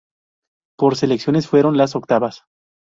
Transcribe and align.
Por 0.79 0.95
selecciones 0.95 1.45
fueron 1.47 1.77
las 1.77 1.95
octavas. 1.95 2.45